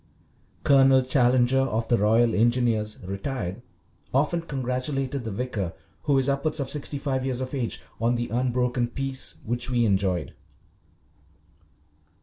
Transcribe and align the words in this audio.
Colonel 0.63 1.03
Challenger, 1.03 1.59
of 1.59 1.87
the 1.87 1.97
Royal 1.99 2.33
Engineers, 2.33 2.97
retired, 3.03 3.61
often 4.15 4.41
congratulated 4.41 5.25
the 5.25 5.29
vicar, 5.29 5.73
who 6.05 6.17
is 6.17 6.27
upwards 6.27 6.59
of 6.59 6.71
sixty 6.71 6.97
five 6.97 7.23
years 7.23 7.39
of 7.39 7.53
age, 7.53 7.79
on 7.99 8.15
the 8.15 8.27
unbroken 8.29 8.87
peace 8.87 9.35
which 9.45 9.69
we 9.69 9.85
enjoyed. 9.85 10.33